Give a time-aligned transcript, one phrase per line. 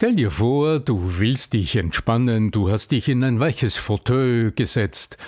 [0.00, 5.18] Stell dir vor, du willst dich entspannen, du hast dich in ein weiches Fauteuil gesetzt,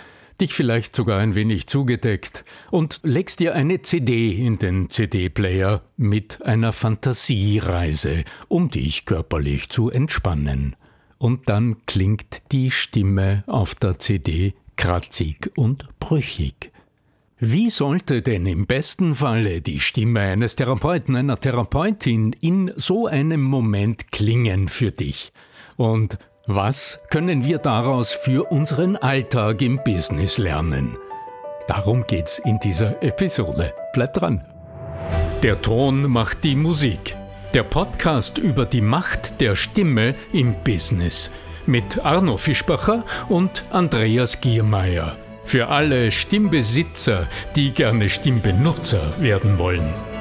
[0.41, 6.40] dich vielleicht sogar ein wenig zugedeckt und legst dir eine CD in den CD-Player mit
[6.46, 10.75] einer Fantasiereise, um dich körperlich zu entspannen.
[11.19, 16.72] Und dann klingt die Stimme auf der CD kratzig und brüchig.
[17.45, 23.43] Wie sollte denn im besten Falle die Stimme eines Therapeuten, einer Therapeutin in so einem
[23.43, 25.33] Moment klingen für dich?
[25.77, 30.97] Und was können wir daraus für unseren Alltag im Business lernen?
[31.66, 33.74] Darum geht's in dieser Episode.
[33.93, 34.47] Bleib dran.
[35.43, 37.16] Der Ton macht die Musik.
[37.55, 41.29] Der Podcast über die Macht der Stimme im Business
[41.66, 45.16] mit Arno Fischbacher und Andreas Giermeier.
[45.52, 50.12] Für alle Stimmbesitzer, die gerne Stimmbenutzer werden wollen.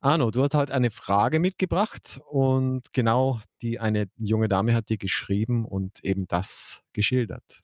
[0.01, 4.97] Arno, du hast halt eine Frage mitgebracht und genau die eine junge Dame hat dir
[4.97, 7.61] geschrieben und eben das geschildert.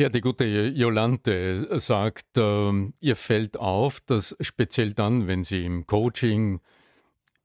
[0.00, 5.86] Ja, die gute Jolante sagt, äh, ihr fällt auf, dass speziell dann, wenn sie im
[5.86, 6.62] Coaching,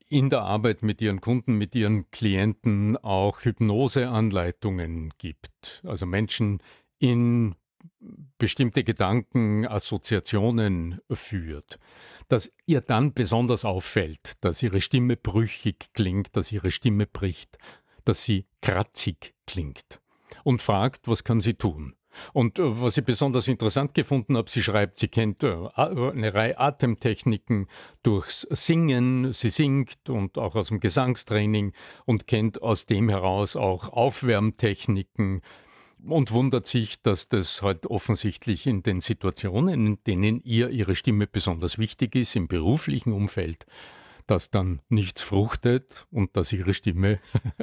[0.07, 5.81] in der Arbeit mit ihren Kunden, mit ihren Klienten auch Hypnoseanleitungen gibt.
[5.83, 6.59] Also Menschen
[6.97, 7.55] in
[8.37, 11.77] bestimmte Gedanken, Assoziationen führt,
[12.29, 17.57] dass ihr dann besonders auffällt, dass ihre Stimme brüchig klingt, dass ihre Stimme bricht,
[18.05, 19.99] dass sie kratzig klingt
[20.45, 21.94] und fragt, was kann sie tun?
[22.33, 26.59] Und äh, was ich besonders interessant gefunden habe, sie schreibt, sie kennt äh, eine Reihe
[26.59, 27.67] Atemtechniken
[28.03, 31.73] durchs Singen, sie singt und auch aus dem Gesangstraining
[32.05, 35.41] und kennt aus dem heraus auch Aufwärmtechniken
[36.07, 41.27] und wundert sich, dass das halt offensichtlich in den Situationen, in denen ihr ihre Stimme
[41.27, 43.65] besonders wichtig ist, im beruflichen Umfeld,
[44.27, 47.19] dass dann nichts fruchtet und dass ihre Stimme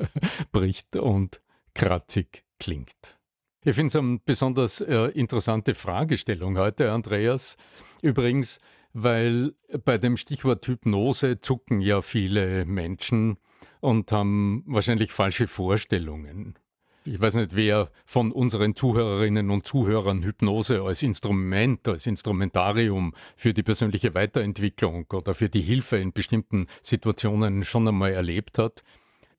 [0.52, 1.40] bricht und
[1.74, 3.18] kratzig klingt.
[3.64, 7.56] Ich finde es eine besonders äh, interessante Fragestellung heute, Andreas.
[8.02, 8.60] Übrigens,
[8.92, 13.36] weil bei dem Stichwort Hypnose zucken ja viele Menschen
[13.80, 16.58] und haben wahrscheinlich falsche Vorstellungen.
[17.04, 23.54] Ich weiß nicht, wer von unseren Zuhörerinnen und Zuhörern Hypnose als Instrument, als Instrumentarium für
[23.54, 28.82] die persönliche Weiterentwicklung oder für die Hilfe in bestimmten Situationen schon einmal erlebt hat.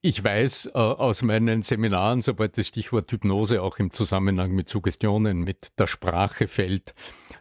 [0.06, 5.46] Ich weiß äh, aus meinen Seminaren, sobald das Stichwort Hypnose auch im Zusammenhang mit Suggestionen,
[5.46, 6.94] mit der Sprache fällt,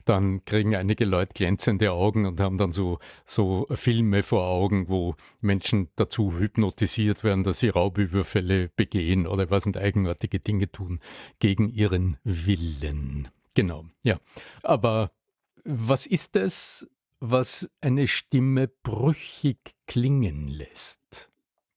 [0.05, 5.17] dann kriegen einige Leute glänzende Augen und haben dann so, so Filme vor Augen, wo
[5.41, 11.01] Menschen dazu hypnotisiert werden, dass sie Raubüberfälle begehen oder was und eigenartige Dinge tun
[11.41, 13.27] gegen ihren Willen.
[13.55, 14.21] Genau, ja.
[14.63, 15.11] Aber
[15.65, 19.59] was ist es, was eine Stimme brüchig
[19.89, 21.32] klingen lässt?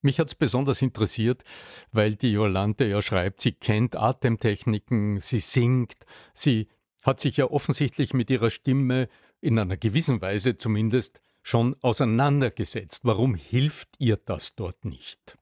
[0.06, 1.44] Mich hat es besonders interessiert,
[1.92, 5.96] weil die Jolante ja schreibt, sie kennt Atemtechniken, sie singt,
[6.32, 6.68] sie
[7.04, 9.10] hat sich ja offensichtlich mit ihrer Stimme
[9.42, 13.00] in einer gewissen Weise zumindest schon auseinandergesetzt.
[13.02, 15.40] Warum hilft ihr das dort nicht?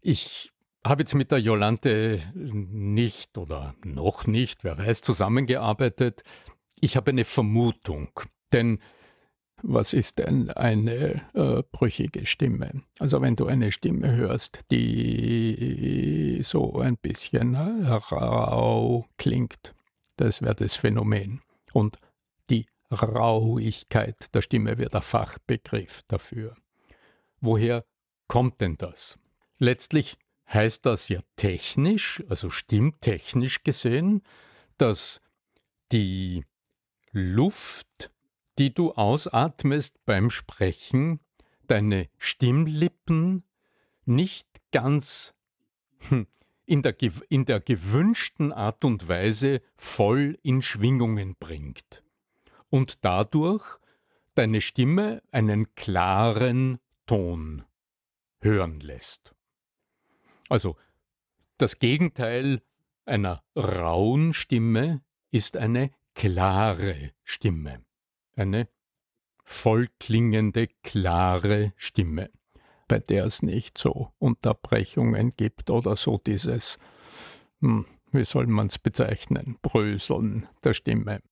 [0.00, 0.50] Ich
[0.82, 6.22] habe jetzt mit der Jolante nicht oder noch nicht, wer weiß, zusammengearbeitet.
[6.80, 8.18] Ich habe eine Vermutung,
[8.54, 8.80] denn
[9.62, 12.82] was ist denn eine äh, brüchige Stimme?
[12.98, 19.74] Also wenn du eine Stimme hörst, die so ein bisschen rau klingt,
[20.16, 21.40] das wäre das Phänomen.
[21.72, 21.98] Und
[22.50, 26.56] die Rauigkeit der Stimme wäre der Fachbegriff dafür.
[27.40, 27.84] Woher
[28.28, 29.18] kommt denn das?
[29.58, 30.16] Letztlich
[30.52, 34.22] heißt das ja technisch, also stimmtechnisch gesehen,
[34.76, 35.20] dass
[35.92, 36.44] die
[37.10, 38.11] Luft
[38.58, 41.20] die du ausatmest beim Sprechen,
[41.66, 43.44] deine Stimmlippen
[44.04, 45.34] nicht ganz
[46.08, 46.26] hm,
[46.66, 46.96] in der,
[47.28, 52.02] in der gewünschten Art und Weise voll in Schwingungen bringt.
[52.72, 53.78] und dadurch
[54.34, 57.64] deine Stimme einen klaren Ton
[58.40, 59.34] hören lässt.
[60.48, 60.76] Also
[61.58, 62.62] das Gegenteil
[63.04, 67.84] einer rauen Stimme ist eine klare Stimme,
[68.36, 68.68] eine
[69.44, 72.30] vollklingende, klare Stimme,
[72.88, 76.78] bei der es nicht so Unterbrechungen gibt oder so dieses,
[77.60, 81.22] hm, wie soll man es bezeichnen, Bröseln der Stimme.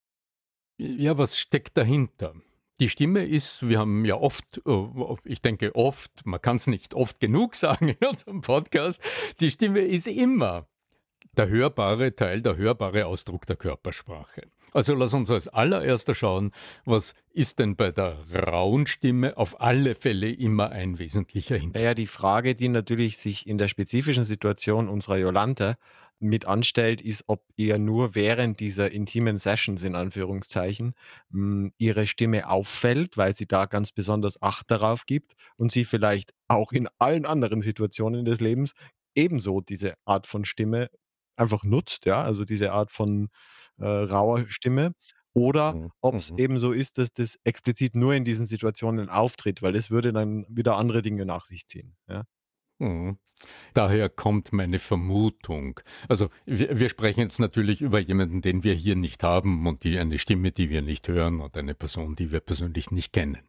[0.78, 2.34] Ja, was steckt dahinter?
[2.80, 4.86] Die Stimme ist, wir haben ja oft, äh,
[5.24, 9.02] ich denke oft, man kann es nicht oft genug sagen in unserem Podcast,
[9.40, 10.66] die Stimme ist immer
[11.36, 14.50] der hörbare Teil, der hörbare Ausdruck der Körpersprache.
[14.72, 16.52] Also lass uns als allererster schauen,
[16.84, 21.74] was ist denn bei der rauen Stimme auf alle Fälle immer ein wesentlicher Hintergrund?
[21.74, 25.76] Naja, die Frage, die natürlich sich in der spezifischen Situation unserer Jolante
[26.20, 30.94] mit anstellt, ist, ob ihr nur während dieser intimen Sessions in Anführungszeichen
[31.32, 36.32] hm, ihre Stimme auffällt, weil sie da ganz besonders Acht darauf gibt und sie vielleicht
[36.46, 38.74] auch in allen anderen Situationen des Lebens
[39.14, 40.90] ebenso diese Art von Stimme
[41.36, 43.28] einfach nutzt, ja, also diese Art von
[43.78, 44.92] äh, rauer Stimme.
[45.32, 45.90] Oder Mhm.
[46.00, 46.38] ob es Mhm.
[46.38, 50.44] eben so ist, dass das explizit nur in diesen Situationen auftritt, weil das würde dann
[50.48, 51.96] wieder andere Dinge nach sich ziehen.
[52.08, 52.24] Ja.
[52.78, 53.18] Mhm.
[53.74, 55.80] Daher kommt meine Vermutung.
[56.08, 59.98] Also wir, wir sprechen jetzt natürlich über jemanden, den wir hier nicht haben und die
[59.98, 63.40] eine Stimme, die wir nicht hören und eine Person, die wir persönlich nicht kennen.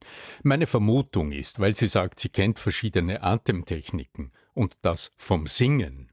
[0.43, 6.11] Meine Vermutung ist, weil sie sagt, sie kennt verschiedene Atemtechniken und das vom Singen.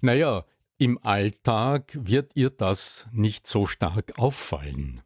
[0.00, 0.44] Naja,
[0.78, 5.02] im Alltag wird ihr das nicht so stark auffallen.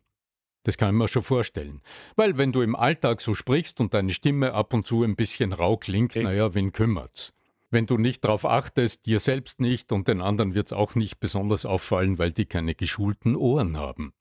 [0.65, 1.81] Das kann ich mir schon vorstellen.
[2.17, 5.53] Weil wenn du im Alltag so sprichst und deine Stimme ab und zu ein bisschen
[5.53, 6.23] rau klingt, Okay.
[6.25, 7.33] naja, wen kümmert's?
[7.71, 11.65] Wenn du nicht darauf achtest, dir selbst nicht und den anderen wird's auch nicht besonders
[11.65, 14.13] auffallen, weil die keine geschulten Ohren haben.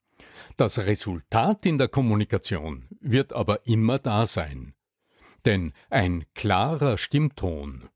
[0.55, 4.75] Das Resultat in der Kommunikation wird aber immer da sein.
[5.45, 7.89] Denn ein klarer Stimmton,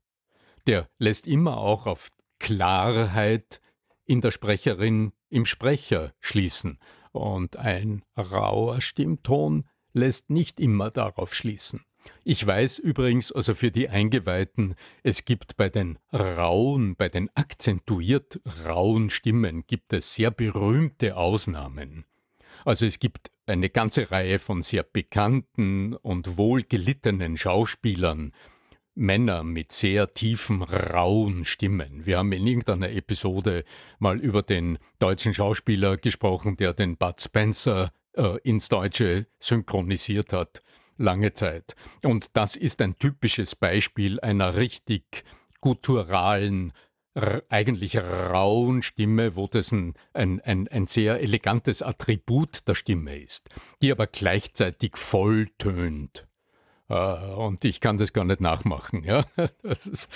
[0.66, 2.10] der lässt immer auch auf
[2.44, 3.62] Klarheit
[4.04, 6.78] in der Sprecherin, im Sprecher schließen.
[7.10, 9.64] Und ein rauer Stimmton
[9.94, 11.86] lässt nicht immer darauf schließen.
[12.22, 18.42] Ich weiß übrigens, also für die Eingeweihten, es gibt bei den rauen, bei den akzentuiert
[18.66, 22.04] rauen Stimmen, gibt es sehr berühmte Ausnahmen.
[22.66, 28.32] Also es gibt eine ganze Reihe von sehr bekannten und wohlgelittenen Schauspielern,
[28.94, 32.06] Männer mit sehr tiefen, rauen Stimmen.
[32.06, 33.64] Wir haben in irgendeiner Episode
[33.98, 40.62] mal über den deutschen Schauspieler gesprochen, der den Bud Spencer äh, ins Deutsche synchronisiert hat,
[40.96, 41.74] lange Zeit.
[42.04, 45.24] Und das ist ein typisches Beispiel einer richtig
[45.60, 46.72] gutturalen,
[47.48, 53.48] eigentlich rauen Stimme, wo das ein, ein, ein, ein sehr elegantes Attribut der Stimme ist,
[53.80, 56.20] die aber gleichzeitig voll tönt.
[56.22, 56.33] Äh,
[56.88, 59.04] und ich kann das gar nicht nachmachen.
[59.04, 59.24] Ja?
[59.62, 60.08] Ist,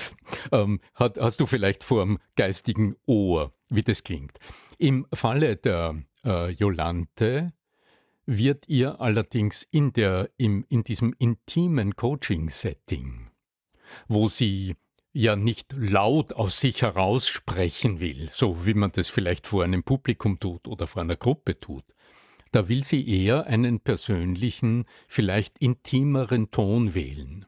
[0.52, 4.38] ähm, hat, hast du vielleicht vor dem geistigen Ohr, wie das klingt.
[4.78, 7.52] Im Falle der äh, Jolante
[8.26, 13.30] wird ihr allerdings in, der, im, in diesem intimen Coaching-Setting,
[14.06, 14.76] wo sie
[15.14, 19.82] ja nicht laut aus sich heraus sprechen will, so wie man das vielleicht vor einem
[19.82, 21.84] Publikum tut oder vor einer Gruppe tut,
[22.52, 27.46] da will sie eher einen persönlichen, vielleicht intimeren Ton wählen.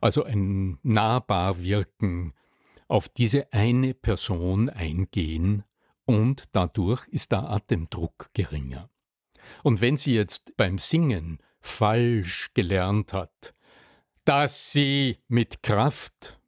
[0.00, 2.34] Also ein nahbar wirken,
[2.88, 5.64] auf diese eine Person eingehen
[6.04, 8.90] und dadurch ist der Atemdruck geringer.
[9.62, 13.54] Und wenn sie jetzt beim Singen falsch gelernt hat,
[14.24, 16.38] dass sie mit Kraft,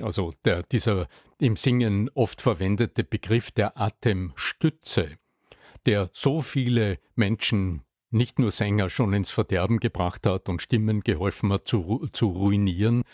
[0.00, 1.08] also der, dieser
[1.40, 5.18] im Singen oft verwendete Begriff der Atemstütze,
[5.86, 11.52] der so viele Menschen, nicht nur Sänger, schon ins Verderben gebracht hat und Stimmen geholfen
[11.52, 13.04] hat zu, zu ruinieren,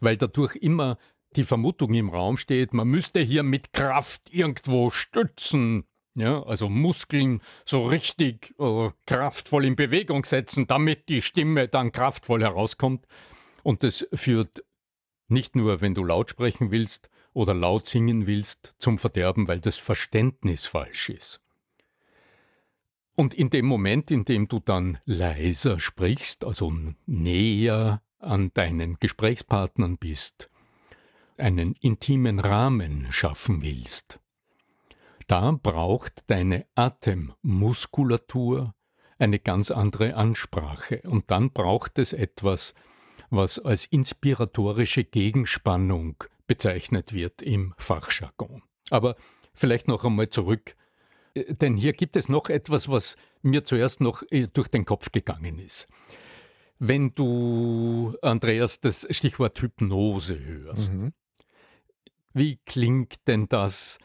[0.00, 0.98] weil dadurch immer
[1.36, 5.84] die Vermutung im Raum steht, man müsste hier mit Kraft irgendwo stützen.
[6.16, 12.42] Ja, also Muskeln so richtig äh, kraftvoll in Bewegung setzen, damit die Stimme dann kraftvoll
[12.42, 13.06] herauskommt.
[13.62, 14.64] Und das führt
[15.28, 19.76] nicht nur, wenn du laut sprechen willst oder laut singen willst, zum Verderben, weil das
[19.76, 21.40] Verständnis falsch ist.
[23.20, 26.72] Und in dem Moment, in dem du dann leiser sprichst, also
[27.04, 30.48] näher an deinen Gesprächspartnern bist,
[31.36, 34.20] einen intimen Rahmen schaffen willst,
[35.26, 38.74] da braucht deine Atemmuskulatur
[39.18, 41.02] eine ganz andere Ansprache.
[41.02, 42.72] Und dann braucht es etwas,
[43.28, 48.62] was als inspiratorische Gegenspannung bezeichnet wird im Fachjargon.
[48.88, 49.14] Aber
[49.52, 50.74] vielleicht noch einmal zurück.
[51.40, 55.12] Äh, denn hier gibt es noch etwas, was mir zuerst noch äh, durch den Kopf
[55.12, 55.88] gegangen ist.
[56.78, 61.12] Wenn du, Andreas, das Stichwort Hypnose hörst, mhm.
[62.32, 63.98] wie klingt denn das,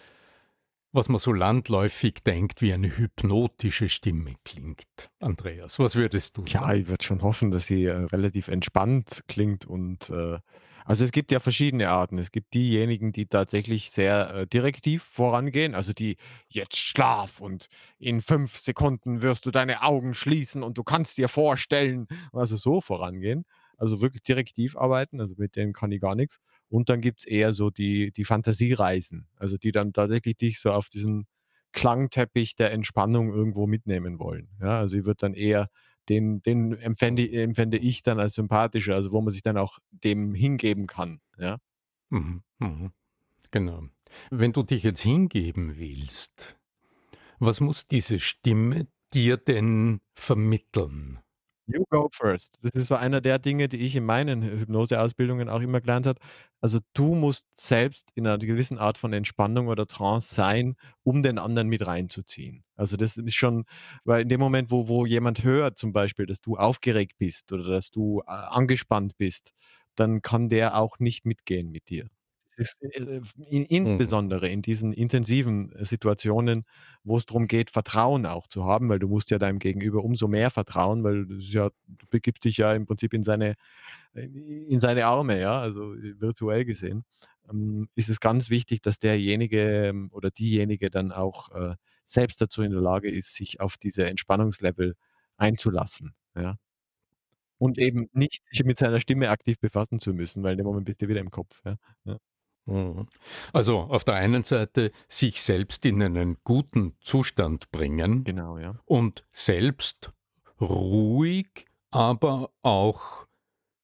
[0.91, 5.09] was man so landläufig denkt, wie eine hypnotische Stimme klingt?
[5.19, 6.65] Andreas, was würdest du sagen?
[6.65, 10.39] Ja, ich würde schon hoffen, dass sie äh, relativ entspannt klingt und äh,
[10.85, 12.17] also es gibt ja verschiedene Arten.
[12.19, 18.21] Es gibt diejenigen, die tatsächlich sehr äh, direktiv vorangehen, also die jetzt schlaf und in
[18.21, 23.45] fünf Sekunden wirst du deine Augen schließen und du kannst dir vorstellen, also so vorangehen.
[23.77, 26.39] Also wirklich direktiv arbeiten, also mit denen kann ich gar nichts.
[26.69, 30.71] Und dann gibt es eher so die, die Fantasiereisen, also die dann tatsächlich dich so
[30.71, 31.25] auf diesen
[31.73, 34.47] Klangteppich der Entspannung irgendwo mitnehmen wollen.
[34.61, 35.67] Ja, also ich würde dann eher
[36.09, 40.33] den, den empfände, empfände ich dann als sympathischer, also wo man sich dann auch dem
[40.33, 41.21] hingeben kann.
[41.37, 41.59] Ja?
[42.09, 42.91] Mhm, mhm.
[43.51, 43.83] Genau.
[44.31, 46.57] Wenn du dich jetzt hingeben willst,
[47.39, 51.19] was muss diese Stimme dir denn vermitteln?
[51.67, 52.59] You go first.
[52.61, 56.19] Das ist so einer der Dinge, die ich in meinen Hypnoseausbildungen auch immer gelernt habe.
[56.61, 61.39] Also, du musst selbst in einer gewissen Art von Entspannung oder Trance sein, um den
[61.39, 62.63] anderen mit reinzuziehen.
[62.75, 63.65] Also, das ist schon
[64.03, 67.63] weil in dem Moment, wo wo jemand hört zum Beispiel, dass du aufgeregt bist oder
[67.67, 69.51] dass du, äh, angespannt bist,
[69.95, 72.07] dann kann der auch nicht mitgehen mit dir
[72.57, 73.67] ist äh, in Mhm.
[73.69, 76.65] insbesondere in diesen intensiven äh, Situationen,
[77.03, 80.27] wo es darum geht, Vertrauen auch zu haben, weil du musst ja deinem Gegenüber umso
[80.27, 83.55] mehr vertrauen, weil ist ja du begibst dich ja im Prinzip in seine
[84.13, 87.03] in seine Arme, ja, also äh, virtuell gesehen,
[87.49, 89.59] ähm, ist es ganz wichtig, dass derjenige,
[89.89, 94.05] ähm, oder diejenige dann auch, äh, selbst dazu in der Lage ist, sich auf diese
[94.05, 94.95] Entspannungslevel
[95.37, 96.57] einzulassen, ja.
[97.57, 100.85] Und eben nicht sich mit seiner Stimme aktiv befassen zu müssen, weil in dem Moment
[100.85, 102.17] bist du wieder im Kopf, ja, ja.
[102.65, 103.07] Mhm.
[103.53, 108.75] Also auf der einen Seite sich selbst in einen guten Zustand bringen Genau, ja.
[108.85, 110.11] und selbst
[110.59, 113.27] ruhig, aber auch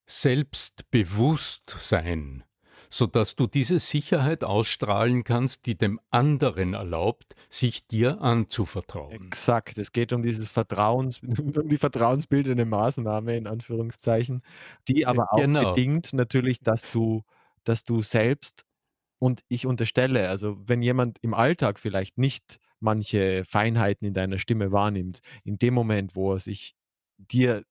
[0.07, 2.43] selbstbewusst sein,
[2.89, 9.11] sodass du diese Sicherheit ausstrahlen kannst, die dem anderen erlaubt, sich dir anzuvertrauen.
[9.27, 14.41] Exakt, es geht um dieses Vertrauens um die vertrauensbildende Maßnahme in Anführungszeichen,
[14.88, 15.73] die aber auch Genau.
[15.73, 17.23] bedingt natürlich, dass du
[17.63, 18.63] dass du selbst
[19.22, 24.72] und ich unterstelle, also wenn jemand im Alltag vielleicht nicht manche Feinheiten in deiner Stimme
[24.74, 26.75] wahrnimmt, in dem Moment, wo er sich
[27.20, 27.63] dir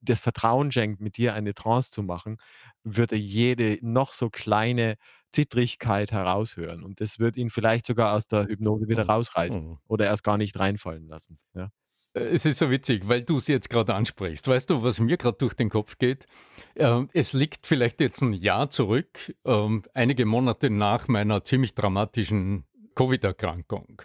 [0.00, 2.38] das Vertrauen schenkt, mit dir eine Trance zu machen,
[2.84, 4.96] wird er jede noch so kleine
[5.32, 6.84] Zittrigkeit heraushören.
[6.84, 9.08] Und das wird ihn vielleicht sogar aus der Hypnose wieder Mhm.
[9.08, 9.78] rausreißen Mhm.
[9.88, 11.38] oder erst gar nicht reinfallen lassen.
[11.54, 11.70] Ja.
[12.18, 14.46] Äh, Es ist so witzig, weil du es jetzt gerade ansprichst.
[14.46, 16.26] Weißt du, was mir gerade durch den Kopf geht?
[16.76, 22.64] Ähm, es liegt vielleicht jetzt ein Jahr zurück, ähm, einige Monate nach meiner ziemlich dramatischen
[22.94, 24.02] Covid-Erkrankung,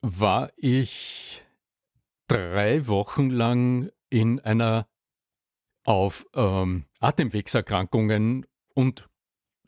[0.00, 1.42] war ich
[2.28, 4.86] drei Wochen lang in einer
[5.84, 9.08] auf ähm, Atemwegserkrankungen und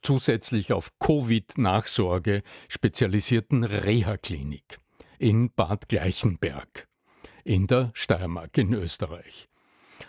[0.03, 4.79] zusätzlich auf Covid-Nachsorge spezialisierten Reha-Klinik
[5.19, 6.90] in Bad Gleichenberg
[7.45, 9.49] in der Steiermark in Österreich.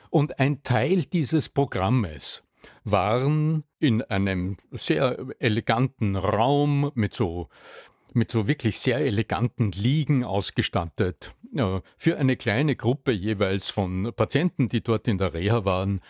[0.10, 2.44] Und ein Teil dieses Programmes
[2.84, 7.50] waren in einem sehr eleganten Raum mit so,
[8.14, 14.70] mit so wirklich sehr eleganten Liegen ausgestattet, äh, für eine kleine Gruppe jeweils von Patienten,
[14.70, 16.02] die dort in der Reha waren,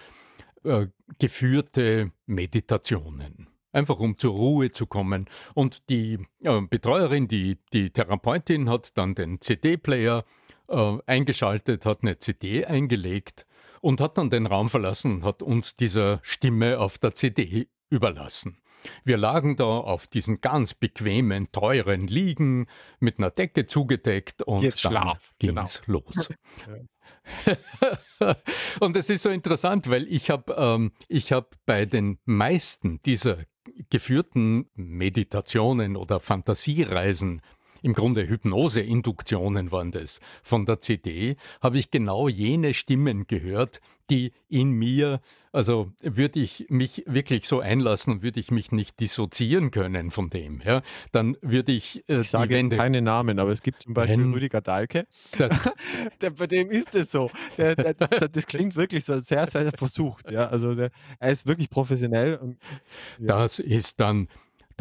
[0.63, 0.87] äh,
[1.19, 3.47] geführte Meditationen.
[3.73, 5.29] Einfach um zur Ruhe zu kommen.
[5.53, 10.25] Und die äh, Betreuerin, die, die Therapeutin, hat dann den CD-Player
[10.71, 13.45] äh, eingeschaltet, hat eine CD eingelegt
[13.81, 18.57] und hat dann den Raum verlassen und hat uns dieser Stimme auf der CD überlassen.
[19.03, 22.67] Wir lagen da auf diesen ganz bequemen, teuren Liegen
[22.99, 25.61] mit einer Decke zugedeckt und Jetzt dann Schlaf, genau.
[25.61, 26.29] ging's los.
[28.79, 33.37] und es ist so interessant, weil ich habe ähm, ich hab bei den meisten dieser
[33.89, 37.41] geführten Meditationen oder Fantasiereisen
[37.81, 44.33] im Grunde Hypnose-Induktionen waren das von der CD, habe ich genau jene Stimmen gehört, die
[44.49, 45.21] in mir,
[45.53, 50.29] also würde ich mich wirklich so einlassen und würde ich mich nicht dissoziieren können von
[50.29, 50.81] dem, ja,
[51.13, 52.75] dann würde ich äh, Ich sage Wände.
[52.75, 55.07] keine Namen, aber es gibt zum Beispiel Wenn- Rüdiger Dahlke.
[56.21, 57.29] Der, bei dem ist es so.
[57.57, 60.29] Der, der, das klingt wirklich so sehr, sehr versucht.
[60.29, 60.47] Ja?
[60.47, 62.35] Also der, er ist wirklich professionell.
[62.37, 62.57] Und,
[63.19, 63.27] ja.
[63.27, 64.27] Das ist dann,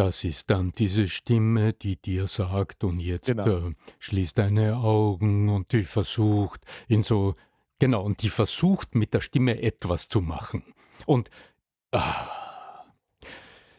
[0.00, 3.68] das ist dann diese Stimme, die dir sagt, und jetzt Genau.
[3.68, 7.34] äh, schließ deine Augen und die versucht in so,
[7.78, 10.62] genau, und die versucht mit der Stimme etwas zu machen.
[11.04, 11.28] Und
[11.92, 12.86] ah,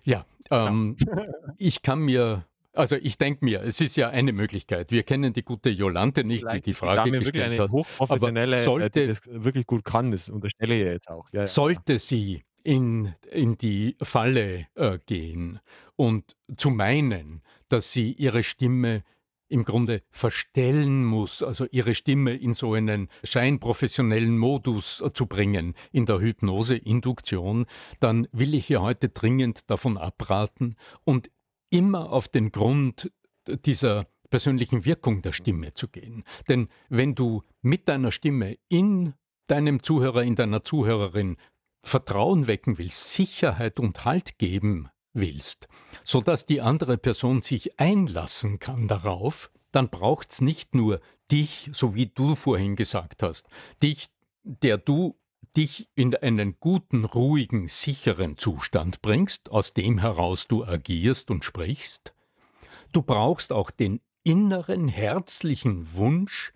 [0.04, 0.96] ja, ähm,
[1.58, 4.92] ich kann mir Also ich denke mir, es ist ja eine Möglichkeit.
[4.92, 7.72] Wir kennen die gute Jolante nicht, die die Frage die gestellt eine hat.
[7.72, 11.28] hochprofessionelle, Aber sollte, die das wirklich gut kann, das unterstelle ich jetzt auch.
[11.34, 15.60] Ja, sollte sie in, in die Falle äh, gehen
[15.96, 19.04] und zu meinen, dass sie ihre Stimme
[19.52, 26.06] im Grunde verstellen muss, also ihre Stimme in so einen scheinprofessionellen Modus zu bringen in
[26.06, 27.66] der Hypnose-Induktion,
[28.00, 31.30] dann will ich ihr heute dringend davon abraten und
[31.70, 33.12] immer auf den Grund
[33.66, 36.24] dieser persönlichen Wirkung der Stimme zu gehen.
[36.48, 39.14] Denn wenn du mit deiner Stimme in
[39.48, 41.36] deinem Zuhörer, in deiner Zuhörerin
[41.82, 45.68] Vertrauen wecken willst, Sicherheit und Halt geben willst,
[46.04, 51.96] so dass die andere Person sich einlassen kann darauf, dann braucht's nicht nur dich, so
[51.96, 53.48] wie du vorhin gesagt hast,
[53.82, 54.10] dich,
[54.44, 55.18] der du
[55.56, 62.14] dich in einen guten, ruhigen, sicheren Zustand bringst, aus dem heraus du agierst und sprichst.
[62.92, 66.54] Du brauchst auch den inneren, herzlichen Wunsch,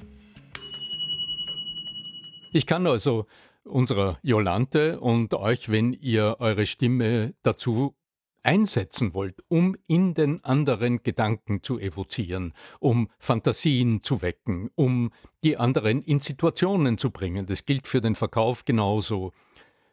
[2.54, 3.28] Ich kann also
[3.64, 7.96] unserer Jolante und euch, wenn ihr eure Stimme dazu
[8.44, 15.12] einsetzen wollt, um in den anderen Gedanken zu evozieren, um Fantasien zu wecken, um
[15.44, 17.46] die anderen in Situationen zu bringen.
[17.46, 19.32] Das gilt für den Verkauf genauso.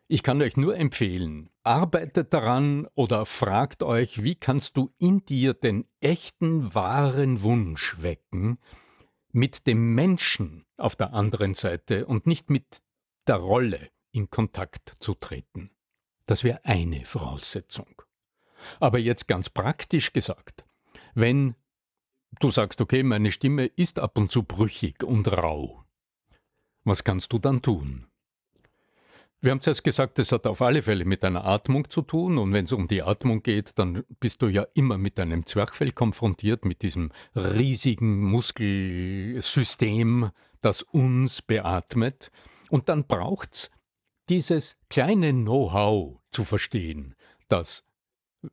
[0.09, 5.53] Ich kann euch nur empfehlen, arbeitet daran oder fragt euch, wie kannst du in dir
[5.53, 8.59] den echten, wahren Wunsch wecken,
[9.33, 12.83] mit dem Menschen auf der anderen Seite und nicht mit
[13.27, 15.71] der Rolle in Kontakt zu treten.
[16.27, 18.03] Das wäre eine Voraussetzung.
[18.81, 20.64] Aber jetzt ganz praktisch gesagt,
[21.14, 21.55] wenn
[22.41, 25.85] du sagst, okay, meine Stimme ist ab und zu brüchig und rau,
[26.85, 28.07] was kannst du dann tun?
[29.40, 32.38] Wir haben zuerst gesagt, es hat auf alle Fälle mit deiner Atmung zu tun.
[32.38, 35.92] Und wenn es um die Atmung geht, dann bist du ja immer mit deinem Zwerchfell
[35.92, 42.33] konfrontiert, mit diesem riesigen Muskelsystem, das uns beatmet.
[42.68, 43.70] Und dann braucht's
[44.29, 47.14] dieses kleine Know-how zu verstehen,
[47.48, 47.85] dass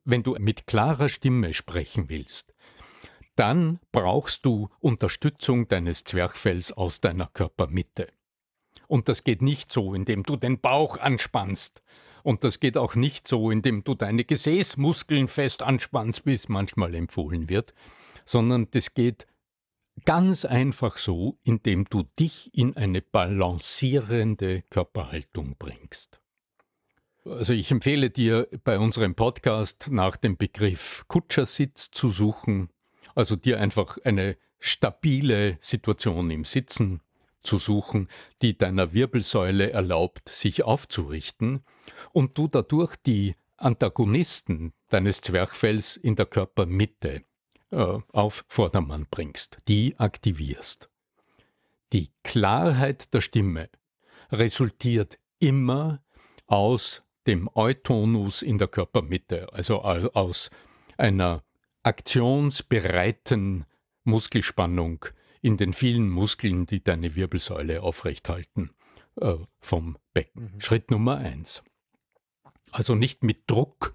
[0.04, 2.54] wenn du mit klarer Stimme sprechen willst,
[3.34, 8.06] dann brauchst du Unterstützung deines Zwerchfells aus deiner Körpermitte.
[8.88, 11.82] Und das geht nicht so, indem du den Bauch anspannst.
[12.22, 16.94] Und das geht auch nicht so, indem du deine Gesäßmuskeln fest anspannst, wie es manchmal
[16.94, 17.72] empfohlen wird,
[18.24, 19.26] sondern das geht
[20.04, 26.20] Ganz einfach so, indem du dich in eine balancierende Körperhaltung bringst.
[27.24, 32.68] Also ich empfehle dir bei unserem Podcast nach dem Begriff Kutschersitz zu suchen,
[33.14, 37.00] also dir einfach eine stabile Situation im Sitzen
[37.46, 38.08] zu suchen,
[38.42, 41.64] die deiner Wirbelsäule erlaubt, sich aufzurichten
[42.12, 47.24] und du dadurch die Antagonisten deines Zwerchfells in der Körpermitte
[47.70, 50.90] äh, auf Vordermann bringst, die aktivierst.
[51.92, 53.70] Die Klarheit der Stimme
[54.30, 56.02] resultiert immer
[56.46, 60.50] aus dem Eutonus in der Körpermitte, also aus
[60.96, 61.44] einer
[61.82, 63.64] aktionsbereiten
[64.04, 65.06] Muskelspannung
[65.42, 68.70] in den vielen Muskeln, die deine Wirbelsäule aufrechthalten
[69.20, 70.52] äh, vom Becken.
[70.54, 70.60] Mhm.
[70.60, 71.62] Schritt Nummer eins.
[72.72, 73.94] Also nicht mit Druck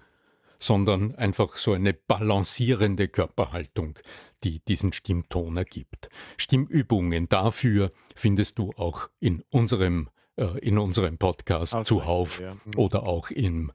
[0.62, 3.98] sondern einfach so eine balancierende Körperhaltung,
[4.44, 6.08] die diesen Stimmton ergibt.
[6.36, 12.54] Stimmübungen dafür findest du auch in unserem, äh, in unserem Podcast zuhauf ja.
[12.54, 12.60] mhm.
[12.76, 13.72] oder auch im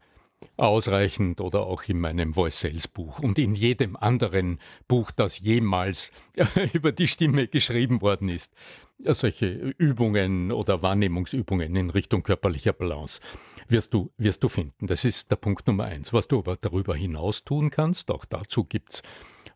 [0.57, 6.11] ausreichend oder auch in meinem Voice Sales Buch und in jedem anderen Buch, das jemals
[6.73, 8.53] über die Stimme geschrieben worden ist.
[8.99, 13.21] Solche Übungen oder Wahrnehmungsübungen in Richtung körperlicher Balance
[13.67, 14.87] wirst du, wirst du finden.
[14.87, 16.13] Das ist der Punkt Nummer eins.
[16.13, 19.03] Was du aber darüber hinaus tun kannst, auch dazu gibt es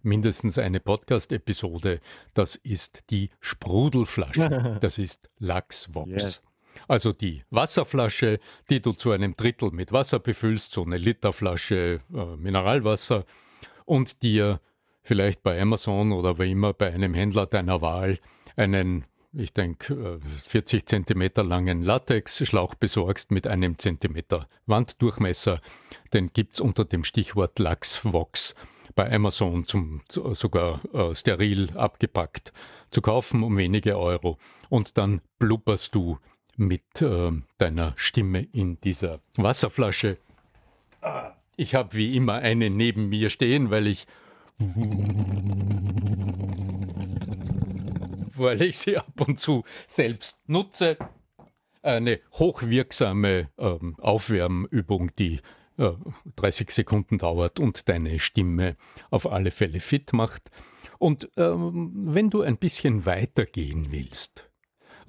[0.04, 2.00] mindestens eine Podcast-Episode,
[2.34, 4.78] das ist die Sprudelflasche.
[4.82, 6.10] Das ist Lachsvox.
[6.10, 6.42] Yes.
[6.88, 8.40] Also die Wasserflasche,
[8.70, 13.26] die du zu einem Drittel mit Wasser befüllst, so eine Literflasche äh, Mineralwasser
[13.86, 14.60] und dir
[15.04, 18.20] vielleicht bei Amazon oder wie immer bei einem Händler deiner Wahl
[18.56, 25.62] einen, ich denke, 40 Zentimeter langen Latexschlauch besorgst mit einem Zentimeter Wanddurchmesser.
[26.14, 28.56] Den gibt es unter dem Stichwort Lachsvox
[28.96, 30.02] bei Amazon zum,
[30.34, 32.52] sogar äh, steril abgepackt
[32.92, 34.38] zu kaufen um wenige Euro.
[34.70, 36.20] Und dann blubberst du
[36.58, 40.18] mit äh, deiner Stimme in dieser Wasserflasche.
[41.56, 44.08] Ich habe wie immer eine neben mir stehen, weil ich
[48.36, 50.98] weil ich sie ab und zu selbst nutze.
[51.82, 55.40] Eine hochwirksame ähm, Aufwärmübung, die
[55.78, 55.94] äh,
[56.36, 58.76] 30 Sekunden dauert und deine Stimme
[59.10, 60.52] auf alle Fälle fit macht.
[61.00, 64.51] Und ähm, wenn du ein bisschen weitergehen willst,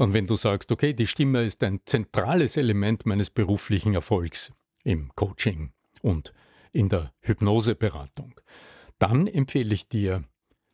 [0.03, 4.51] und wenn du sagst, okay, die Stimme ist ein zentrales Element meines beruflichen Erfolgs
[4.83, 6.35] im Coaching und
[6.73, 8.35] in der Hypnoseberatung,
[8.99, 10.25] dann empfehle ich dir,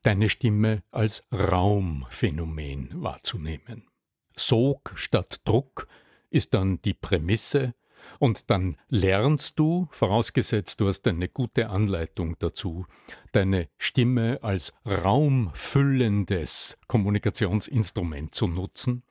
[0.01, 3.87] deine Stimme als Raumphänomen wahrzunehmen.
[4.35, 5.89] Sog statt Druck
[6.31, 7.75] ist dann die Prämisse
[8.19, 12.87] und dann lernst du, vorausgesetzt du hast eine gute Anleitung dazu,
[13.33, 19.03] deine Stimme als raumfüllendes Kommunikationsinstrument zu nutzen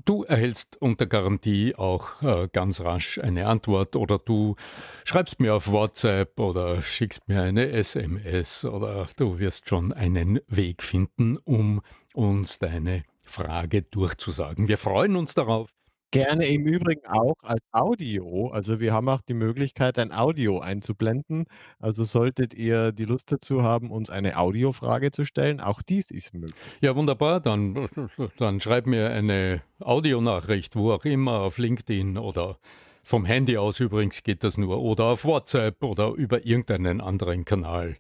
[0.05, 4.57] du erhältst unter Garantie auch äh, ganz rasch eine Antwort oder du
[5.05, 10.83] schreibst mir auf WhatsApp oder schickst mir eine SMS oder du wirst schon einen Weg
[10.83, 11.83] finden, um
[12.15, 14.69] uns deine Frage durchzusagen.
[14.69, 15.69] Wir freuen uns darauf.
[16.16, 18.48] Gerne im Übrigen auch als Audio.
[18.48, 21.44] Also, wir haben auch die Möglichkeit, ein Audio einzublenden.
[21.79, 26.35] Also, solltet ihr die Lust dazu haben, uns eine Audiofrage zu stellen, auch dies ist
[26.35, 26.57] möglich.
[26.81, 27.40] Ja, wunderbar.
[27.40, 27.88] Dann,
[28.38, 32.59] dann schreib mir eine Audionachricht, wo auch immer, auf LinkedIn oder
[33.02, 37.96] vom Handy aus übrigens geht das nur, oder auf WhatsApp oder über irgendeinen anderen Kanal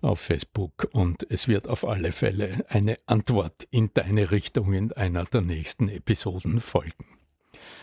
[0.00, 5.24] auf Facebook und es wird auf alle Fälle eine Antwort in deine Richtung in einer
[5.24, 7.17] der nächsten Episoden folgen.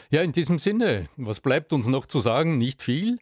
[0.10, 2.58] Ja, in diesem Sinne, was bleibt uns noch zu sagen?
[2.58, 3.19] Nicht viel.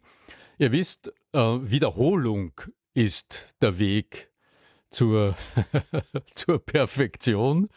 [0.58, 2.52] Ihr wisst, äh, Wiederholung
[2.94, 4.30] ist der Weg
[4.90, 5.36] zur,
[6.34, 7.68] zur Perfektion.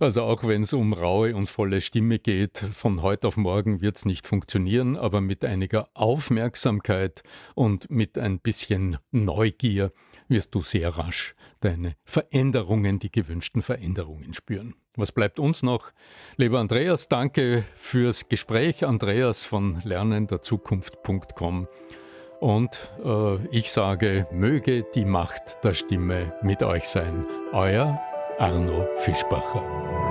[0.00, 3.98] Also auch wenn es um raue und volle Stimme geht, von heute auf morgen wird
[3.98, 7.22] es nicht funktionieren, aber mit einiger Aufmerksamkeit
[7.54, 9.92] und mit ein bisschen Neugier
[10.26, 14.74] wirst du sehr rasch deine Veränderungen, die gewünschten Veränderungen spüren.
[14.96, 15.92] Was bleibt uns noch?
[16.36, 18.84] Lieber Andreas, danke fürs Gespräch.
[18.84, 21.68] Andreas von lernenderzukunft.com.
[22.40, 27.26] Und äh, ich sage, möge die Macht der Stimme mit euch sein.
[27.52, 28.00] Euer
[28.38, 30.09] Arno Fischbacher.